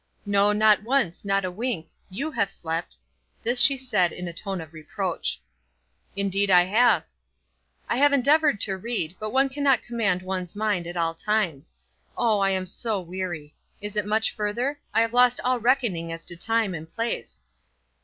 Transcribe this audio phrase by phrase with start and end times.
[0.25, 1.87] "No, not once; not a wink.
[2.09, 2.97] You have slept."
[3.43, 5.39] This she said in a tone of reproach.
[6.15, 7.03] "Indeed I have."
[7.87, 11.75] "I have endeavoured to read, but one cannot command one's mind at all times.
[12.17, 13.53] Oh, I am so weary.
[13.79, 14.79] Is it much further?
[14.91, 17.43] I have lost all reckoning as to time and place."